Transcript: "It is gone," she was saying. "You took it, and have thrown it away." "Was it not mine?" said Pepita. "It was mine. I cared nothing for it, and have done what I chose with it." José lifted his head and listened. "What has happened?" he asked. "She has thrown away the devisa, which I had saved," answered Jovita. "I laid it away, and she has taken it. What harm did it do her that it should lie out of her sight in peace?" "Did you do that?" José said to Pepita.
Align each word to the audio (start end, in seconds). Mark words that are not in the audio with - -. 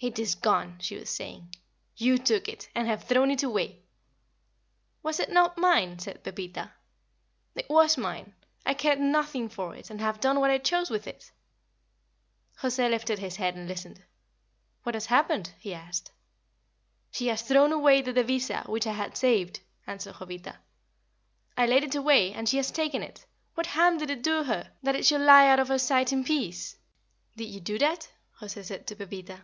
"It 0.00 0.20
is 0.20 0.36
gone," 0.36 0.78
she 0.80 0.94
was 0.94 1.10
saying. 1.10 1.56
"You 1.96 2.18
took 2.18 2.46
it, 2.46 2.68
and 2.72 2.86
have 2.86 3.02
thrown 3.02 3.32
it 3.32 3.42
away." 3.42 3.82
"Was 5.02 5.18
it 5.18 5.28
not 5.28 5.58
mine?" 5.58 5.98
said 5.98 6.22
Pepita. 6.22 6.70
"It 7.56 7.68
was 7.68 7.98
mine. 7.98 8.32
I 8.64 8.74
cared 8.74 9.00
nothing 9.00 9.48
for 9.48 9.74
it, 9.74 9.90
and 9.90 10.00
have 10.00 10.20
done 10.20 10.38
what 10.38 10.52
I 10.52 10.58
chose 10.58 10.88
with 10.88 11.08
it." 11.08 11.32
José 12.60 12.88
lifted 12.88 13.18
his 13.18 13.34
head 13.36 13.56
and 13.56 13.66
listened. 13.66 14.00
"What 14.84 14.94
has 14.94 15.06
happened?" 15.06 15.50
he 15.58 15.74
asked. 15.74 16.12
"She 17.10 17.26
has 17.26 17.42
thrown 17.42 17.72
away 17.72 18.00
the 18.00 18.12
devisa, 18.12 18.66
which 18.68 18.86
I 18.86 18.92
had 18.92 19.16
saved," 19.16 19.58
answered 19.84 20.14
Jovita. 20.20 20.58
"I 21.56 21.66
laid 21.66 21.82
it 21.82 21.96
away, 21.96 22.32
and 22.32 22.48
she 22.48 22.58
has 22.58 22.70
taken 22.70 23.02
it. 23.02 23.26
What 23.54 23.66
harm 23.66 23.98
did 23.98 24.10
it 24.10 24.22
do 24.22 24.44
her 24.44 24.70
that 24.80 24.94
it 24.94 25.06
should 25.06 25.22
lie 25.22 25.48
out 25.48 25.58
of 25.58 25.66
her 25.66 25.78
sight 25.80 26.12
in 26.12 26.22
peace?" 26.22 26.76
"Did 27.34 27.46
you 27.46 27.58
do 27.58 27.80
that?" 27.80 28.08
José 28.40 28.64
said 28.64 28.86
to 28.86 28.94
Pepita. 28.94 29.42